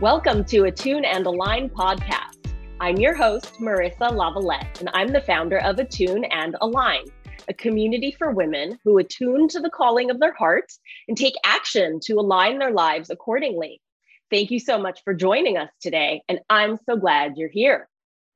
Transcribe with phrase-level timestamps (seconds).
[0.00, 2.36] Welcome to Attune and Align podcast.
[2.78, 7.02] I'm your host, Marissa Lavalette, and I'm the founder of Attune and Align,
[7.48, 10.72] a community for women who attune to the calling of their heart
[11.08, 13.82] and take action to align their lives accordingly.
[14.30, 17.88] Thank you so much for joining us today, and I'm so glad you're here.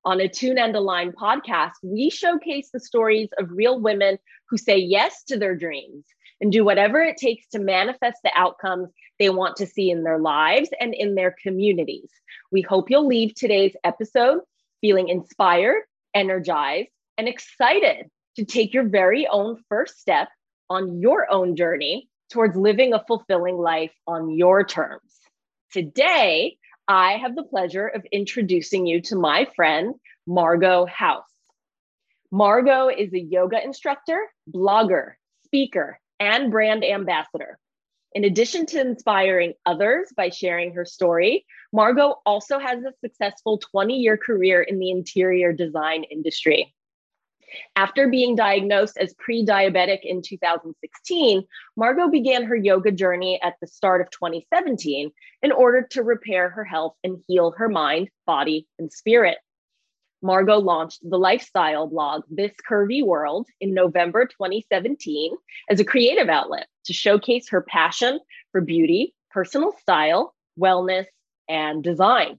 [0.04, 4.18] On Attune and Align podcast, we showcase the stories of real women
[4.48, 6.06] who say yes to their dreams
[6.40, 8.88] and do whatever it takes to manifest the outcomes
[9.22, 12.10] they want to see in their lives and in their communities.
[12.50, 14.40] We hope you'll leave today's episode
[14.80, 15.82] feeling inspired,
[16.12, 20.28] energized, and excited to take your very own first step
[20.68, 25.14] on your own journey towards living a fulfilling life on your terms.
[25.72, 26.56] Today,
[26.88, 29.94] I have the pleasure of introducing you to my friend,
[30.26, 31.22] Margot House.
[32.32, 35.12] Margot is a yoga instructor, blogger,
[35.44, 37.56] speaker, and brand ambassador.
[38.14, 43.96] In addition to inspiring others by sharing her story, Margot also has a successful 20
[43.96, 46.74] year career in the interior design industry.
[47.76, 51.44] After being diagnosed as pre diabetic in 2016,
[51.76, 55.10] Margot began her yoga journey at the start of 2017
[55.42, 59.38] in order to repair her health and heal her mind, body, and spirit.
[60.22, 65.34] Margot launched the lifestyle blog This Curvy World in November 2017
[65.68, 71.06] as a creative outlet to showcase her passion for beauty, personal style, wellness,
[71.48, 72.38] and design.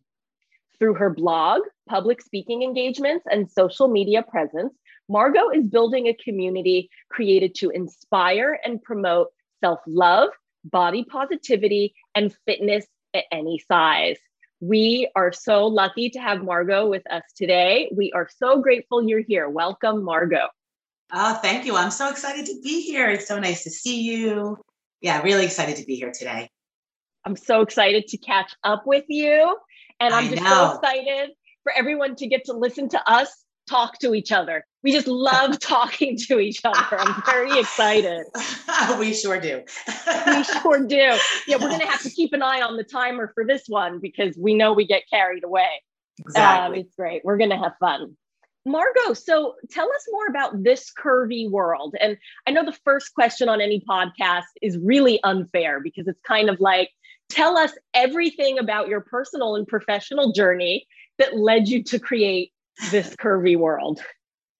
[0.79, 4.73] Through her blog, public speaking engagements, and social media presence,
[5.09, 9.27] Margot is building a community created to inspire and promote
[9.59, 10.29] self love,
[10.65, 14.17] body positivity, and fitness at any size.
[14.59, 17.91] We are so lucky to have Margot with us today.
[17.95, 19.49] We are so grateful you're here.
[19.49, 20.47] Welcome, Margot.
[21.13, 21.75] Oh, thank you.
[21.75, 23.07] I'm so excited to be here.
[23.09, 24.57] It's so nice to see you.
[24.99, 26.49] Yeah, really excited to be here today.
[27.23, 29.55] I'm so excited to catch up with you.
[29.99, 30.49] And I'm I just know.
[30.49, 31.31] so excited
[31.61, 34.65] for everyone to get to listen to us talk to each other.
[34.83, 36.99] We just love talking to each other.
[36.99, 38.25] I'm very excited.
[38.99, 39.63] we sure do.
[40.27, 41.17] we sure do.
[41.47, 43.99] Yeah, we're going to have to keep an eye on the timer for this one
[43.99, 45.69] because we know we get carried away.
[46.19, 46.79] Exactly.
[46.79, 47.21] Um, it's great.
[47.23, 48.17] We're going to have fun.
[48.65, 51.95] Margot, so tell us more about this curvy world.
[51.99, 56.49] And I know the first question on any podcast is really unfair because it's kind
[56.49, 56.89] of like,
[57.29, 60.87] tell us everything about your personal and professional journey
[61.17, 62.51] that led you to create
[62.91, 64.01] this curvy world?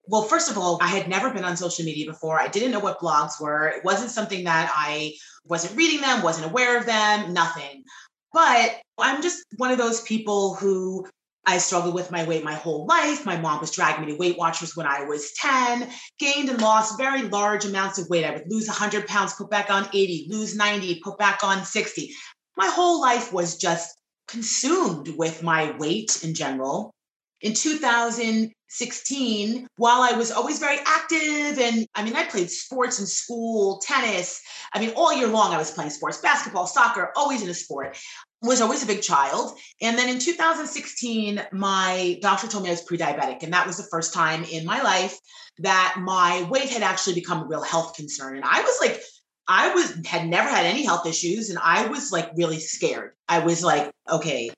[0.06, 2.38] Well, first of all, I had never been on social media before.
[2.38, 3.68] I didn't know what blogs were.
[3.68, 5.14] It wasn't something that I
[5.46, 7.84] wasn't reading them, wasn't aware of them, nothing.
[8.32, 11.06] But I'm just one of those people who
[11.46, 13.26] I struggled with my weight my whole life.
[13.26, 16.98] My mom was dragging me to Weight Watchers when I was 10, gained and lost
[16.98, 18.24] very large amounts of weight.
[18.24, 22.10] I would lose 100 pounds, put back on 80, lose 90, put back on 60.
[22.56, 23.96] My whole life was just
[24.26, 26.94] consumed with my weight in general
[27.44, 33.06] in 2016, while I was always very active, and I mean, I played sports in
[33.06, 34.40] school, tennis.
[34.72, 37.98] I mean, all year long, I was playing sports, basketball, soccer, always in a sport.
[38.44, 39.58] Was always a big child.
[39.80, 43.42] And then in 2016, my doctor told me I was pre diabetic.
[43.42, 45.18] And that was the first time in my life
[45.58, 48.36] that my weight had actually become a real health concern.
[48.36, 49.02] And I was like,
[49.46, 53.12] I was had never had any health issues and I was like really scared.
[53.28, 54.50] I was like, okay,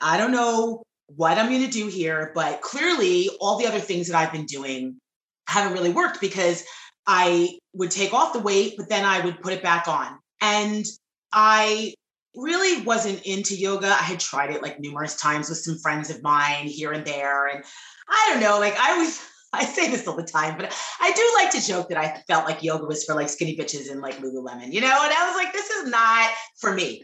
[0.00, 0.82] I don't know
[1.14, 2.32] what I'm going to do here.
[2.34, 4.98] But clearly, all the other things that I've been doing
[5.46, 6.64] haven't really worked because
[7.06, 10.18] I would take off the weight, but then I would put it back on.
[10.40, 10.84] And
[11.32, 11.94] I
[12.38, 13.88] really wasn't into yoga.
[13.88, 17.48] I had tried it like numerous times with some friends of mine here and there.
[17.48, 17.64] And
[18.08, 19.20] I don't know, like I was.
[19.50, 22.44] I say this all the time, but I do like to joke that I felt
[22.44, 25.00] like yoga was for like skinny bitches and like Lululemon, you know?
[25.02, 26.28] And I was like, this is not
[26.58, 27.02] for me.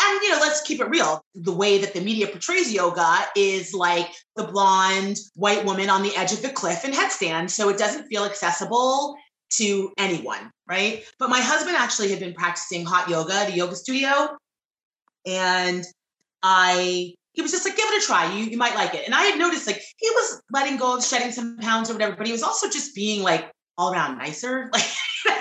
[0.00, 1.24] And, you know, let's keep it real.
[1.36, 6.16] The way that the media portrays yoga is like the blonde white woman on the
[6.16, 7.50] edge of the cliff in headstand.
[7.50, 9.16] So it doesn't feel accessible
[9.52, 11.04] to anyone, right?
[11.20, 14.36] But my husband actually had been practicing hot yoga at a yoga studio.
[15.26, 15.84] And
[16.42, 18.32] I, he was just like, give it a try.
[18.34, 19.04] You, you might like it.
[19.06, 22.16] And I had noticed like he was letting go of shedding some pounds or whatever,
[22.16, 24.70] but he was also just being like all around nicer.
[25.26, 25.36] Like,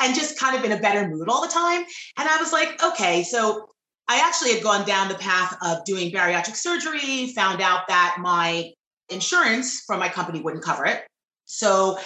[0.00, 1.84] and just kind of in a better mood all the time.
[2.18, 3.68] And I was like, okay, so
[4.06, 8.70] I actually had gone down the path of doing bariatric surgery, found out that my
[9.08, 11.06] insurance from my company wouldn't cover it.
[11.46, 11.98] So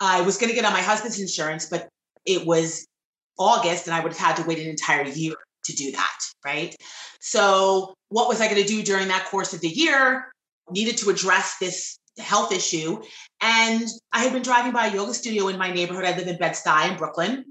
[0.00, 1.88] I was going to get on my husband's insurance, but
[2.24, 2.86] it was
[3.38, 5.34] August and I would have had to wait an entire year
[5.70, 6.18] to do that.
[6.44, 6.74] Right.
[7.20, 10.32] So, what was I going to do during that course of the year?
[10.70, 13.00] Needed to address this health issue.
[13.40, 16.04] And I had been driving by a yoga studio in my neighborhood.
[16.04, 17.44] I live in Bed-Stuy in Brooklyn.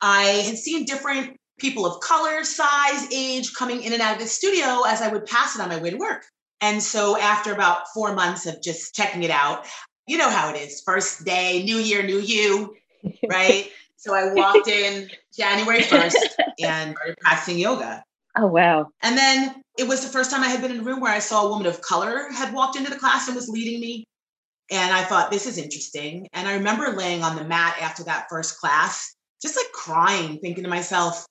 [0.00, 4.26] I had seen different people of color, size, age coming in and out of the
[4.26, 6.24] studio as I would pass it on my way to work.
[6.60, 9.66] And so after about four months of just checking it out,
[10.06, 10.82] you know how it is.
[10.84, 12.74] First day, new year, new you,
[13.28, 13.70] right?
[14.02, 16.16] So I walked in January 1st
[16.64, 18.02] and started practicing yoga.
[18.36, 18.88] Oh, wow.
[19.00, 21.20] And then it was the first time I had been in a room where I
[21.20, 24.04] saw a woman of color had walked into the class and was leading me.
[24.72, 26.26] And I thought, this is interesting.
[26.32, 30.64] And I remember laying on the mat after that first class, just like crying, thinking
[30.64, 31.24] to myself,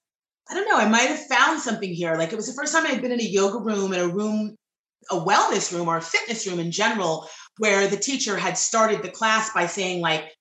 [0.50, 2.16] I don't know, I might have found something here.
[2.16, 4.08] Like it was the first time I had been in a yoga room, in a
[4.08, 4.56] room,
[5.10, 7.28] a wellness room or a fitness room in general,
[7.58, 10.32] where the teacher had started the class by saying, like,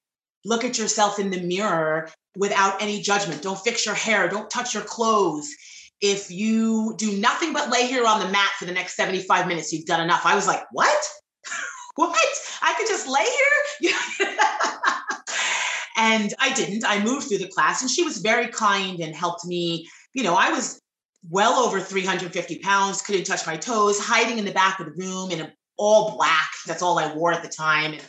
[0.44, 3.42] look at yourself in the mirror without any judgment.
[3.42, 5.48] Don't fix your hair, don't touch your clothes.
[6.00, 9.72] If you do nothing but lay here on the mat for the next 75 minutes,
[9.72, 10.24] you've done enough.
[10.24, 11.04] I was like, what?
[11.96, 12.16] what?
[12.62, 13.94] I could just lay here?
[15.96, 16.84] and I didn't.
[16.86, 19.86] I moved through the class and she was very kind and helped me.
[20.14, 20.80] You know, I was
[21.28, 25.30] well over 350 pounds, couldn't touch my toes, hiding in the back of the room
[25.30, 26.48] in all black.
[26.66, 27.92] That's all I wore at the time.
[27.92, 28.02] And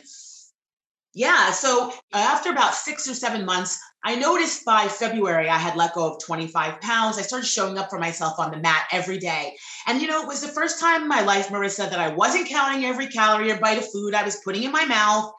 [1.14, 5.94] yeah, so after about six or seven months, I noticed by February I had let
[5.94, 7.18] go of 25 pounds.
[7.18, 9.56] I started showing up for myself on the mat every day.
[9.86, 12.48] And you know, it was the first time in my life, Marissa, that I wasn't
[12.48, 15.32] counting every calorie or bite of food I was putting in my mouth.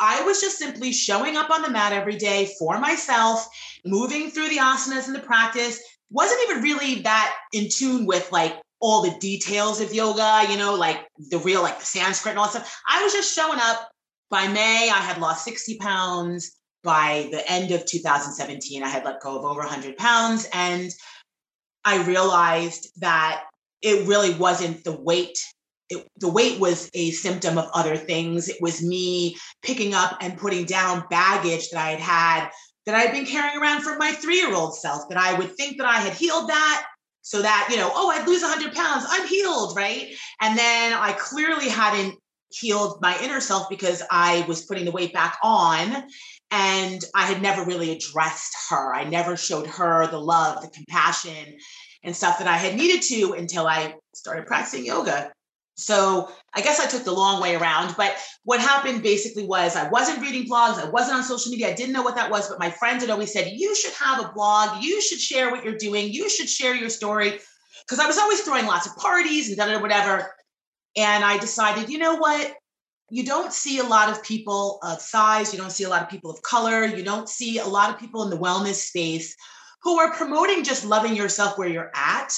[0.00, 3.48] I was just simply showing up on the mat every day for myself,
[3.84, 5.80] moving through the asanas and the practice.
[6.10, 10.74] Wasn't even really that in tune with like all the details of yoga, you know,
[10.74, 12.80] like the real, like the Sanskrit and all that stuff.
[12.88, 13.90] I was just showing up.
[14.30, 16.57] By May, I had lost 60 pounds.
[16.84, 20.48] By the end of 2017, I had let go of over 100 pounds.
[20.52, 20.90] And
[21.84, 23.44] I realized that
[23.82, 25.38] it really wasn't the weight
[25.90, 28.48] it, the weight was a symptom of other things.
[28.48, 32.50] It was me picking up and putting down baggage that I had had
[32.86, 35.54] that I had been carrying around from my three year old self, that I would
[35.56, 36.86] think that I had healed that
[37.20, 40.14] so that, you know, oh, I'd lose 100 pounds, I'm healed, right?
[40.40, 42.14] And then I clearly hadn't
[42.50, 46.04] healed my inner self because I was putting the weight back on
[46.50, 48.94] and I had never really addressed her.
[48.94, 51.58] I never showed her the love, the compassion,
[52.02, 55.30] and stuff that I had needed to until I started practicing yoga.
[55.78, 57.94] So I guess I took the long way around.
[57.96, 61.74] But what happened basically was I wasn't reading blogs, I wasn't on social media, I
[61.74, 62.48] didn't know what that was.
[62.48, 65.64] But my friends had always said, You should have a blog, you should share what
[65.64, 67.38] you're doing, you should share your story.
[67.86, 70.34] Because I was always throwing lots of parties and da da whatever.
[70.96, 72.54] And I decided, you know what?
[73.10, 76.10] You don't see a lot of people of size, you don't see a lot of
[76.10, 79.34] people of color, you don't see a lot of people in the wellness space
[79.82, 82.34] who are promoting just loving yourself where you're at.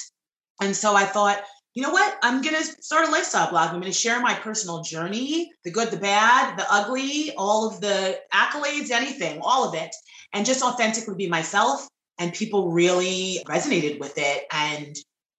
[0.61, 1.43] And so I thought,
[1.75, 2.19] you know what?
[2.23, 3.69] I'm going to start a lifestyle blog.
[3.69, 7.81] I'm going to share my personal journey, the good, the bad, the ugly, all of
[7.81, 9.95] the accolades, anything, all of it,
[10.33, 11.87] and just authentically be myself.
[12.19, 14.45] And people really resonated with it.
[14.53, 14.95] And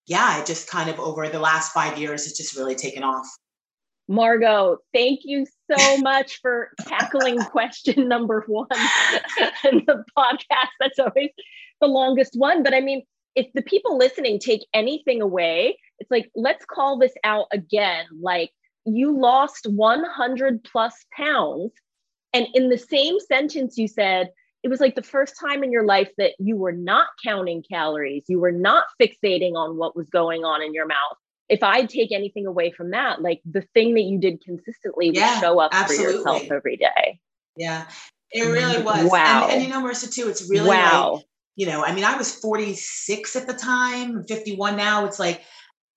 [0.08, 3.28] yeah, it just kind of over the last five years, it's just really taken off.
[4.12, 8.68] Margot, thank you so much for tackling question number one
[9.64, 10.68] in the podcast.
[10.82, 11.30] That's always
[11.80, 12.62] the longest one.
[12.62, 13.04] But I mean,
[13.36, 18.06] if the people listening take anything away, it's like, let's call this out again.
[18.22, 18.52] Like,
[18.86, 21.72] you lost 100 plus pounds.
[22.34, 24.30] And in the same sentence, you said,
[24.62, 28.26] it was like the first time in your life that you were not counting calories,
[28.28, 31.18] you were not fixating on what was going on in your mouth.
[31.52, 35.20] If I take anything away from that, like the thing that you did consistently was
[35.20, 36.06] yeah, show up absolutely.
[36.06, 37.20] for yourself every day.
[37.58, 37.88] Yeah,
[38.32, 38.86] it really mm-hmm.
[38.86, 39.12] was.
[39.12, 39.44] Wow.
[39.44, 41.16] And, and you know, Marissa, too, it's really wow.
[41.16, 45.06] Like, you know, I mean, I was 46 at the time, 51 now.
[45.06, 45.42] It's like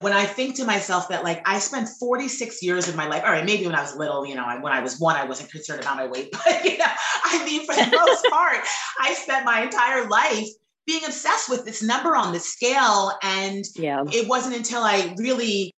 [0.00, 3.30] when I think to myself that like I spent 46 years of my life, all
[3.30, 5.80] right, maybe when I was little, you know, when I was one, I wasn't concerned
[5.80, 6.84] about my weight, but you know,
[7.25, 8.58] I mean, for the most part,
[9.00, 10.49] I spent my entire life
[10.87, 13.12] being obsessed with this number on the scale.
[13.23, 14.05] And yeah.
[14.12, 15.75] it wasn't until I really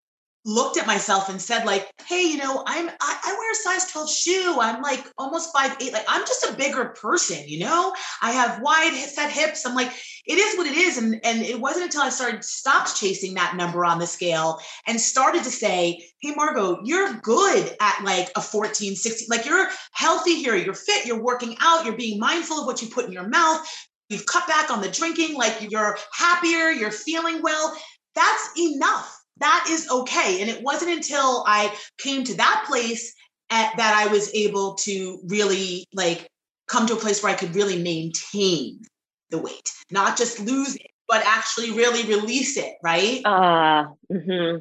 [0.46, 3.90] looked at myself and said like hey you know i'm I, I, wear a size
[3.90, 7.92] 12 shoe i'm like almost five eight like i'm just a bigger person you know
[8.22, 9.90] i have wide set hips i'm like
[10.24, 13.56] it is what it is and and it wasn't until i started stopped chasing that
[13.56, 18.40] number on the scale and started to say hey margot you're good at like a
[18.40, 22.66] 14 16 like you're healthy here you're fit you're working out you're being mindful of
[22.66, 23.66] what you put in your mouth
[24.08, 27.76] you've cut back on the drinking like you're happier you're feeling well
[28.14, 30.40] that's enough that is okay.
[30.40, 33.14] And it wasn't until I came to that place
[33.50, 36.28] at, that I was able to really like
[36.68, 38.80] come to a place where I could really maintain
[39.30, 43.20] the weight, not just lose it, but actually really release it, right?
[43.24, 44.58] Uh, mm-hmm.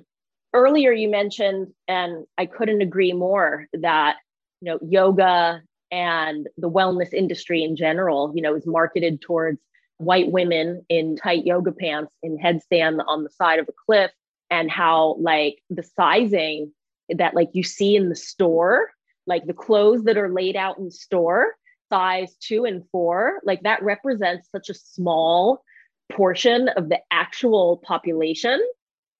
[0.53, 4.17] Earlier, you mentioned, and I couldn't agree more, that
[4.61, 5.61] you know yoga
[5.95, 9.61] and the wellness industry in general, you know, is marketed towards
[9.97, 14.11] white women in tight yoga pants in headstand on the side of a cliff
[14.49, 16.73] and how like the sizing
[17.07, 18.89] that like you see in the store
[19.25, 21.55] like the clothes that are laid out in store
[21.89, 25.63] size two and four like that represents such a small
[26.11, 28.61] portion of the actual population.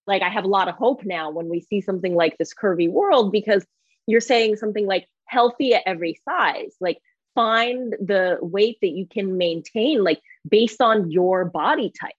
[0.08, 2.92] Like i have a lot of hope now when we see something like this curvy
[2.92, 3.66] world because
[4.08, 7.00] you're saying something like healthy at every size like
[7.34, 12.14] find the weight that you can maintain like based on your body type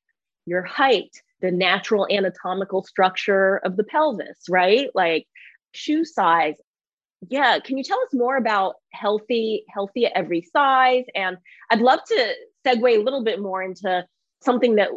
[0.44, 4.88] your height the natural anatomical structure of the pelvis right?
[4.94, 5.26] Like
[5.72, 6.54] shoe size.
[7.28, 11.04] Yeah can you tell us more about healthy healthy at every size?
[11.14, 11.36] And
[11.70, 12.32] i'd love to
[12.66, 14.04] segue a little bit more into
[14.42, 14.90] something that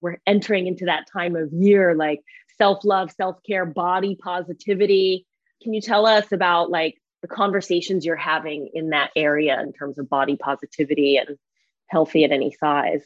[0.00, 2.22] we're entering into that time of year like
[2.58, 5.26] self-love self-care body positivity
[5.62, 9.98] can you tell us about like the conversations you're having in that area in terms
[9.98, 11.38] of body positivity and
[11.88, 13.02] healthy at any size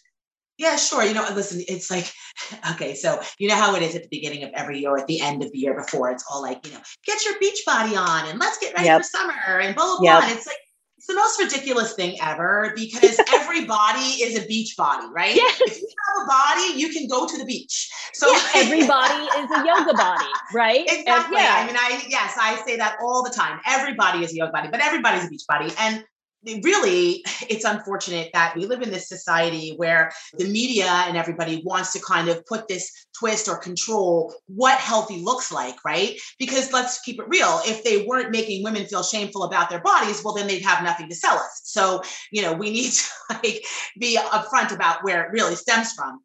[0.60, 1.02] yeah, sure.
[1.02, 2.12] You know, listen, it's like,
[2.72, 5.06] okay, so you know how it is at the beginning of every year, or at
[5.06, 7.96] the end of the year before, it's all like, you know, get your beach body
[7.96, 9.00] on and let's get ready yep.
[9.00, 10.20] for summer and blah, blah, yep.
[10.20, 10.28] blah.
[10.28, 10.58] And it's like,
[11.00, 15.34] it's the most ridiculous thing ever because every body is a beach body, right?
[15.34, 15.58] Yes.
[15.62, 17.90] If you have a body, you can go to the beach.
[18.12, 20.82] So yes, everybody is a yoga body, right?
[20.82, 21.38] Exactly.
[21.38, 21.56] And, yeah.
[21.56, 23.60] I mean, I yes, I say that all the time.
[23.66, 25.72] Everybody is a yoga body, but everybody's a beach body.
[25.78, 26.04] And
[26.44, 31.92] really it's unfortunate that we live in this society where the media and everybody wants
[31.92, 36.18] to kind of put this twist or control what healthy looks like right?
[36.38, 40.22] Because let's keep it real if they weren't making women feel shameful about their bodies
[40.24, 41.60] well then they'd have nothing to sell us.
[41.64, 43.64] So you know we need to like
[43.98, 46.20] be upfront about where it really stems from.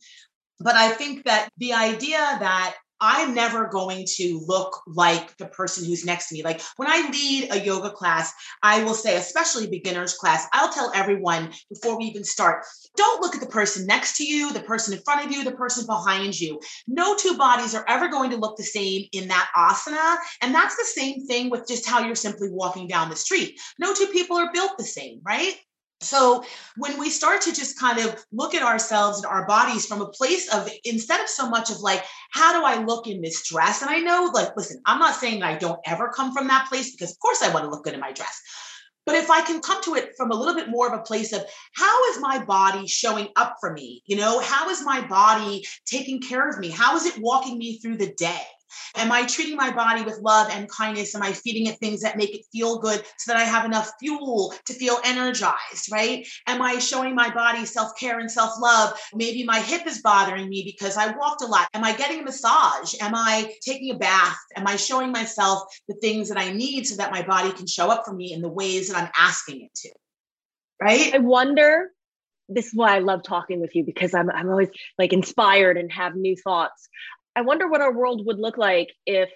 [0.60, 5.86] But i think that the idea that I'm never going to look like the person
[5.86, 6.44] who's next to me.
[6.44, 8.34] Like when I lead a yoga class,
[8.64, 13.36] I will say, especially beginners class, I'll tell everyone before we even start, don't look
[13.36, 16.40] at the person next to you, the person in front of you, the person behind
[16.40, 16.60] you.
[16.88, 20.18] No two bodies are ever going to look the same in that asana.
[20.42, 23.60] And that's the same thing with just how you're simply walking down the street.
[23.78, 25.56] No two people are built the same, right?
[26.02, 26.44] So
[26.78, 30.10] when we start to just kind of look at ourselves and our bodies from a
[30.10, 33.82] place of instead of so much of like, how do I look in this dress?
[33.82, 36.68] And I know, like, listen, I'm not saying that I don't ever come from that
[36.70, 38.42] place because of course I want to look good in my dress.
[39.06, 41.32] But if I can come to it from a little bit more of a place
[41.32, 44.02] of how is my body showing up for me?
[44.06, 46.70] You know, how is my body taking care of me?
[46.70, 48.42] How is it walking me through the day?
[48.96, 51.16] Am I treating my body with love and kindness?
[51.16, 53.92] Am I feeding it things that make it feel good so that I have enough
[54.00, 56.28] fuel to feel energized, right?
[56.48, 59.00] Am I showing my body self care and self love?
[59.14, 61.68] Maybe my hip is bothering me because I walked a lot.
[61.74, 62.96] Am I getting a massage?
[63.02, 64.38] Am I taking a bath?
[64.56, 67.90] Am I showing myself the things that I need so that my body can show
[67.90, 69.90] up for me in the ways that I'm asking it to?
[70.82, 71.14] Right?
[71.14, 71.92] I wonder
[72.50, 75.92] this is why I love talking with you because I'm I'm always like inspired and
[75.92, 76.90] have new thoughts.
[77.36, 79.30] I wonder what our world would look like if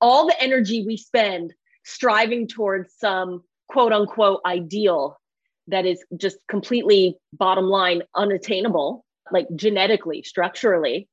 [0.00, 1.52] all the energy we spend
[1.84, 5.18] striving towards some quote unquote ideal
[5.68, 11.08] that is just completely bottom line unattainable, like genetically, structurally.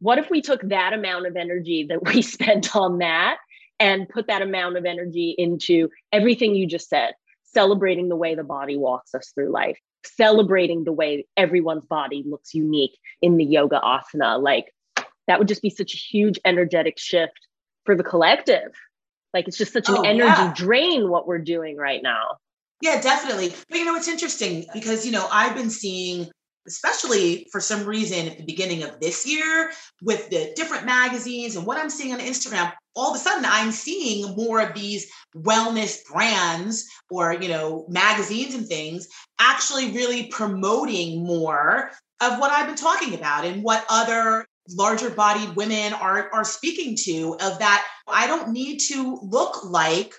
[0.00, 3.38] What if we took that amount of energy that we spent on that
[3.78, 7.12] and put that amount of energy into everything you just said,
[7.44, 12.54] celebrating the way the body walks us through life, celebrating the way everyone's body looks
[12.54, 14.72] unique in the yoga asana, like
[15.26, 17.48] that would just be such a huge energetic shift
[17.84, 18.72] for the collective.
[19.34, 20.52] Like it's just such an oh, energy yeah.
[20.54, 22.36] drain what we're doing right now.
[22.80, 23.54] Yeah, definitely.
[23.68, 26.28] But you know, it's interesting because, you know, I've been seeing,
[26.66, 29.70] especially for some reason at the beginning of this year
[30.02, 33.72] with the different magazines and what I'm seeing on Instagram, all of a sudden I'm
[33.72, 39.08] seeing more of these wellness brands or, you know, magazines and things
[39.40, 45.56] actually really promoting more of what I've been talking about and what other larger bodied
[45.56, 50.14] women are are speaking to of that I don't need to look like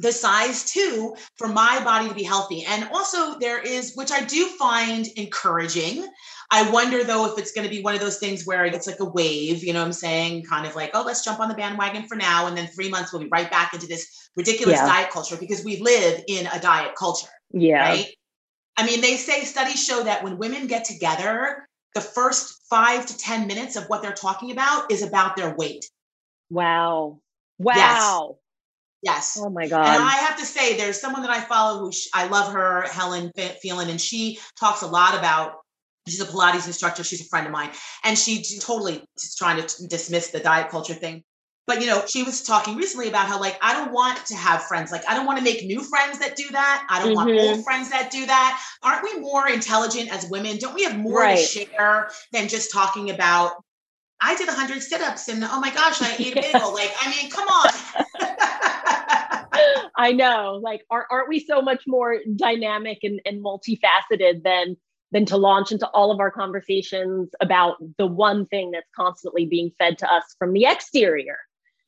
[0.00, 2.64] the size two for my body to be healthy.
[2.64, 6.06] And also, there is, which I do find encouraging.
[6.50, 9.00] I wonder though if it's going to be one of those things where it's like
[9.00, 10.44] a wave, you know what I'm saying?
[10.44, 12.46] Kind of like, oh, let's jump on the bandwagon for now.
[12.46, 14.86] And then three months we'll be right back into this ridiculous yeah.
[14.86, 17.28] diet culture because we live in a diet culture.
[17.52, 17.80] Yeah.
[17.80, 18.14] Right.
[18.76, 23.16] I mean, they say studies show that when women get together, the first five to
[23.16, 25.84] 10 minutes of what they're talking about is about their weight.
[26.50, 27.20] Wow.
[27.58, 28.38] Wow.
[29.02, 29.36] Yes.
[29.36, 29.44] yes.
[29.44, 29.86] Oh my God.
[29.86, 32.82] And I have to say, there's someone that I follow who sh- I love her,
[32.82, 35.56] Helen Phelan, and she talks a lot about.
[36.06, 37.04] She's a Pilates instructor.
[37.04, 37.70] She's a friend of mine,
[38.02, 41.22] and she totally is trying to dismiss the diet culture thing.
[41.68, 44.62] But you know, she was talking recently about how like I don't want to have
[44.62, 44.90] friends.
[44.90, 46.86] Like I don't want to make new friends that do that.
[46.88, 47.28] I don't mm-hmm.
[47.28, 48.58] want old friends that do that.
[48.82, 50.56] Aren't we more intelligent as women?
[50.56, 51.36] Don't we have more right.
[51.36, 53.62] to share than just talking about
[54.20, 56.72] I did 100 sit-ups and oh my gosh, I ate a bagel.
[56.74, 57.70] like, I mean, come on.
[59.96, 60.58] I know.
[60.62, 64.76] Like, aren't, aren't we so much more dynamic and, and multifaceted than
[65.12, 69.70] than to launch into all of our conversations about the one thing that's constantly being
[69.78, 71.36] fed to us from the exterior?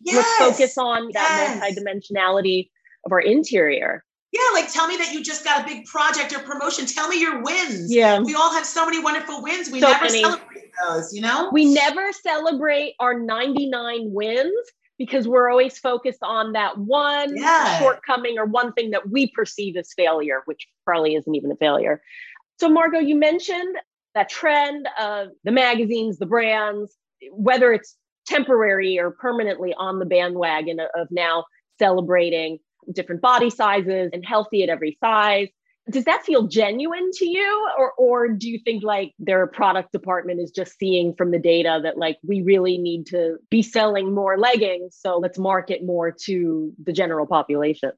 [0.00, 1.60] Yes, Let's focus on yes.
[1.60, 2.70] that multidimensionality
[3.04, 4.04] of our interior.
[4.32, 6.86] Yeah, like tell me that you just got a big project or promotion.
[6.86, 7.92] Tell me your wins.
[7.92, 8.20] Yeah.
[8.20, 9.70] We all have so many wonderful wins.
[9.70, 10.22] We so never many.
[10.22, 11.50] celebrate those, you know?
[11.52, 17.80] We never celebrate our 99 wins because we're always focused on that one yeah.
[17.80, 22.00] shortcoming or one thing that we perceive as failure, which probably isn't even a failure.
[22.60, 23.76] So, Margot, you mentioned
[24.14, 26.94] that trend of the magazines, the brands,
[27.32, 27.96] whether it's
[28.30, 31.44] temporary or permanently on the bandwagon of now
[31.78, 32.58] celebrating
[32.94, 35.48] different body sizes and healthy at every size.
[35.90, 37.68] Does that feel genuine to you?
[37.76, 41.80] Or, or do you think like their product department is just seeing from the data
[41.82, 44.96] that like we really need to be selling more leggings?
[45.00, 47.90] So let's market more to the general population?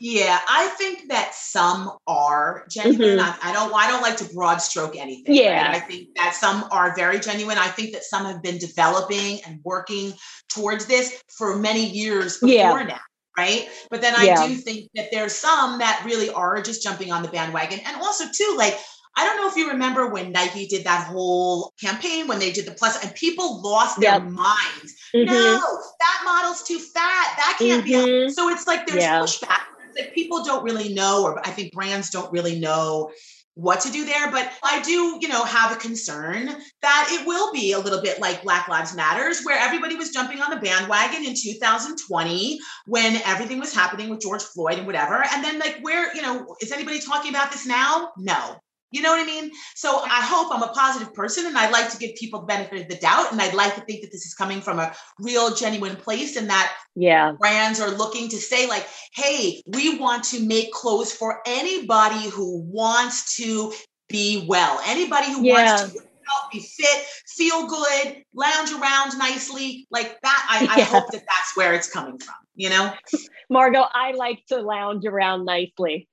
[0.00, 3.18] Yeah, I think that some are genuine.
[3.18, 3.46] Mm-hmm.
[3.46, 3.74] I, I, don't.
[3.74, 5.34] I don't like to broad stroke anything.
[5.34, 5.76] Yeah, right?
[5.76, 7.58] I think that some are very genuine.
[7.58, 10.12] I think that some have been developing and working
[10.48, 12.84] towards this for many years before yeah.
[12.84, 13.00] now.
[13.36, 13.68] Right.
[13.90, 14.46] But then I yeah.
[14.46, 17.80] do think that there's some that really are just jumping on the bandwagon.
[17.84, 18.76] And also, too, like,
[19.16, 22.66] I don't know if you remember when Nike did that whole campaign when they did
[22.66, 24.94] the plus, and people lost their minds.
[25.14, 25.32] Mm-hmm.
[25.32, 25.60] No,
[26.00, 27.34] that model's too fat.
[27.36, 28.26] That can't mm-hmm.
[28.26, 28.30] be.
[28.30, 29.20] So it's like there's yeah.
[29.20, 29.62] pushback
[29.98, 33.10] like people don't really know, or I think brands don't really know
[33.54, 34.30] what to do there.
[34.30, 36.46] But I do, you know, have a concern
[36.82, 40.40] that it will be a little bit like Black Lives Matters, where everybody was jumping
[40.40, 45.24] on the bandwagon in 2020 when everything was happening with George Floyd and whatever.
[45.32, 48.12] And then, like, where, you know, is anybody talking about this now?
[48.16, 48.56] No.
[48.90, 49.50] You know what I mean?
[49.74, 52.82] So I hope I'm a positive person and I'd like to give people the benefit
[52.82, 53.32] of the doubt.
[53.32, 56.48] And I'd like to think that this is coming from a real, genuine place and
[56.48, 57.32] that yeah.
[57.38, 62.62] brands are looking to say, like, hey, we want to make clothes for anybody who
[62.62, 63.72] wants to
[64.08, 65.76] be well, anybody who yeah.
[65.76, 66.00] wants to
[66.52, 69.86] be fit, feel good, lounge around nicely.
[69.90, 70.70] Like that, I, yeah.
[70.70, 72.92] I hope that that's where it's coming from, you know?
[73.50, 76.08] Margot, I like to lounge around nicely.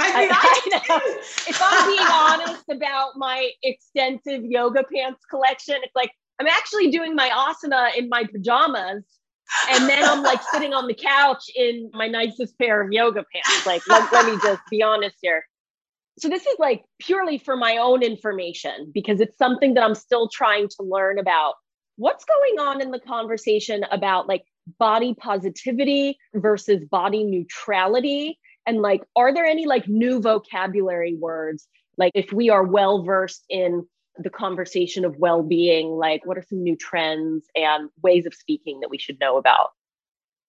[0.00, 1.12] I mean, I, I know.
[1.48, 6.10] if I'm being honest about my extensive yoga pants collection, it's like
[6.40, 9.04] I'm actually doing my asana in my pajamas.
[9.70, 13.66] And then I'm like sitting on the couch in my nicest pair of yoga pants.
[13.66, 15.44] Like, let, let me just be honest here.
[16.18, 20.28] So, this is like purely for my own information because it's something that I'm still
[20.28, 21.54] trying to learn about.
[21.96, 24.44] What's going on in the conversation about like
[24.78, 28.38] body positivity versus body neutrality
[28.70, 31.66] and like are there any like new vocabulary words
[31.98, 33.84] like if we are well versed in
[34.16, 38.88] the conversation of well-being like what are some new trends and ways of speaking that
[38.88, 39.70] we should know about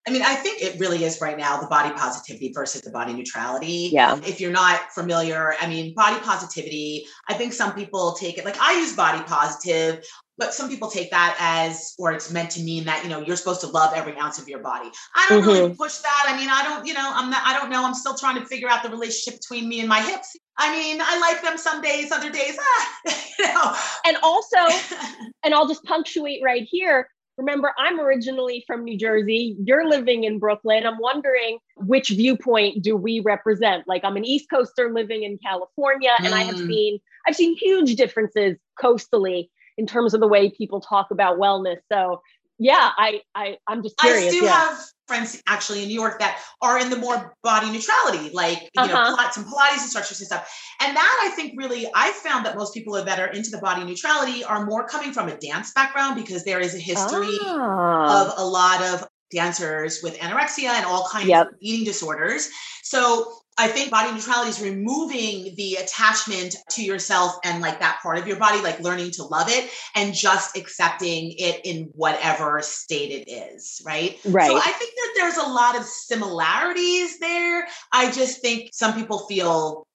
[0.07, 3.13] I mean, I think it really is right now the body positivity versus the body
[3.13, 3.91] neutrality.
[3.93, 4.19] Yeah.
[4.25, 8.59] If you're not familiar, I mean, body positivity, I think some people take it like
[8.59, 10.03] I use body positive
[10.41, 13.35] but some people take that as or it's meant to mean that you know you're
[13.35, 14.89] supposed to love every ounce of your body.
[15.15, 15.49] I don't mm-hmm.
[15.49, 16.25] really push that.
[16.27, 17.85] I mean i don't you know i'm not i don't know.
[17.85, 20.35] I'm still trying to figure out the relationship between me and my hips.
[20.57, 22.91] I mean i like them some days other days ah,
[23.39, 23.75] you know.
[24.07, 24.57] And also
[25.43, 27.07] and i'll just punctuate right here.
[27.37, 29.55] Remember i'm originally from new jersey.
[29.63, 30.87] You're living in brooklyn.
[30.87, 33.87] I'm wondering which viewpoint do we represent?
[33.87, 36.33] Like i'm an east coaster living in california and mm.
[36.33, 36.67] i have mm.
[36.67, 41.77] seen i've seen huge differences coastally in terms of the way people talk about wellness.
[41.91, 42.21] So
[42.59, 44.27] yeah, I, I I'm just curious.
[44.27, 44.51] I do yeah.
[44.51, 48.83] have friends actually in New York that are in the more body neutrality, like you
[48.83, 49.15] uh-huh.
[49.15, 50.47] know, some Pilates instructors and stuff.
[50.79, 53.83] And that I think really I found that most people that are into the body
[53.83, 58.27] neutrality are more coming from a dance background because there is a history ah.
[58.27, 61.47] of a lot of dancers with anorexia and all kinds yep.
[61.47, 62.49] of eating disorders.
[62.83, 68.17] So I think body neutrality is removing the attachment to yourself and like that part
[68.17, 73.11] of your body, like learning to love it and just accepting it in whatever state
[73.11, 73.81] it is.
[73.85, 74.17] Right.
[74.25, 74.47] Right.
[74.47, 77.67] So I think that there's a lot of similarities there.
[77.91, 79.85] I just think some people feel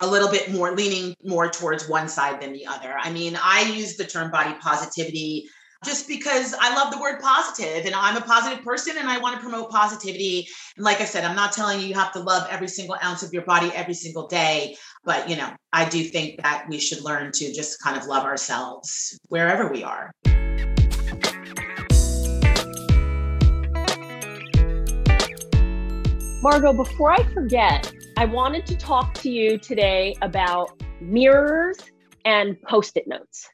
[0.00, 2.96] a little bit more leaning more towards one side than the other.
[2.98, 5.48] I mean, I use the term body positivity
[5.84, 9.36] just because I love the word positive and I'm a positive person and I want
[9.36, 10.48] to promote positivity.
[10.76, 13.22] And like I said, I'm not telling you you have to love every single ounce
[13.22, 17.02] of your body every single day, but you know, I do think that we should
[17.02, 20.10] learn to just kind of love ourselves wherever we are.
[26.42, 31.78] Margot, before I forget, I wanted to talk to you today about mirrors
[32.24, 33.48] and post it notes.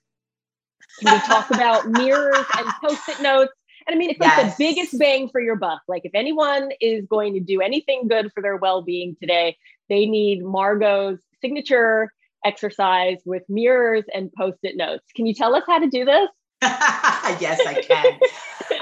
[0.98, 3.52] Can we talk about mirrors and post it notes?
[3.86, 4.56] And I mean, it's like yes.
[4.56, 5.80] the biggest bang for your buck.
[5.88, 9.56] Like, if anyone is going to do anything good for their well being today,
[9.88, 12.12] they need Margot's signature
[12.44, 15.04] exercise with mirrors and post it notes.
[15.14, 16.28] Can you tell us how to do this?
[16.62, 18.18] yes, I can.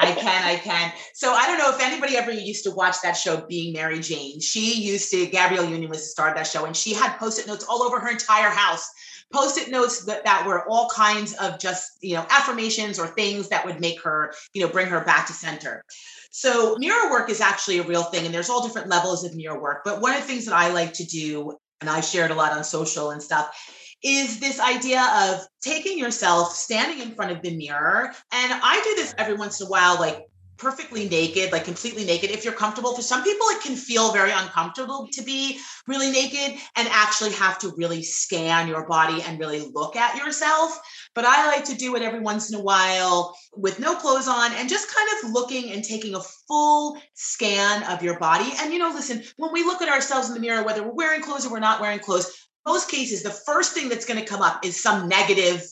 [0.01, 0.93] I can, I can.
[1.15, 4.41] So I don't know if anybody ever used to watch that show, Being Mary Jane.
[4.41, 7.47] She used to, Gabrielle Union was the star of that show, and she had post-it
[7.47, 8.89] notes all over her entire house.
[9.33, 13.67] Post-it notes that, that were all kinds of just, you know, affirmations or things that
[13.67, 15.83] would make her, you know, bring her back to center.
[16.31, 19.61] So mirror work is actually a real thing, and there's all different levels of mirror
[19.61, 19.83] work.
[19.85, 22.53] But one of the things that I like to do, and I shared a lot
[22.53, 23.55] on social and stuff,
[24.03, 28.13] is this idea of taking yourself, standing in front of the mirror.
[28.33, 30.23] And I do this every once in a while, like
[30.59, 32.95] perfectly naked, like completely naked, if you're comfortable.
[32.95, 37.59] For some people, it can feel very uncomfortable to be really naked and actually have
[37.61, 40.79] to really scan your body and really look at yourself.
[41.15, 44.53] But I like to do it every once in a while with no clothes on
[44.53, 48.51] and just kind of looking and taking a full scan of your body.
[48.61, 51.23] And, you know, listen, when we look at ourselves in the mirror, whether we're wearing
[51.23, 54.43] clothes or we're not wearing clothes, most cases, the first thing that's going to come
[54.43, 55.65] up is some negative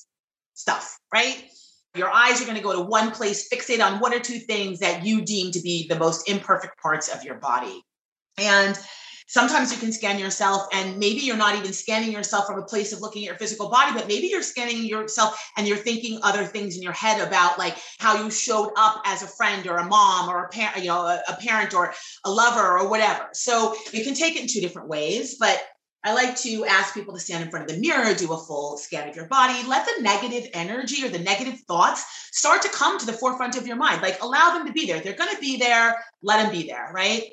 [0.55, 1.46] stuff, right?
[1.97, 4.79] Your eyes are going to go to one place, fixate on one or two things
[4.81, 7.83] that you deem to be the most imperfect parts of your body.
[8.39, 8.79] And
[9.27, 12.93] sometimes you can scan yourself, and maybe you're not even scanning yourself from a place
[12.93, 16.45] of looking at your physical body, but maybe you're scanning yourself and you're thinking other
[16.45, 19.85] things in your head about like how you showed up as a friend or a
[19.85, 21.93] mom or a parent, you know, a, a parent or
[22.25, 23.29] a lover or whatever.
[23.33, 25.61] So you can take it in two different ways, but
[26.07, 28.77] I like to ask people to stand in front of the mirror, do a full
[28.77, 32.97] scan of your body, let the negative energy or the negative thoughts start to come
[33.01, 34.03] to the forefront of your mind.
[34.03, 35.01] Like allow them to be there.
[35.01, 37.25] They're going to be there, let them be there, right?